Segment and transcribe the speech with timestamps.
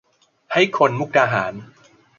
[0.53, 1.53] ให้คนมุกดาหาร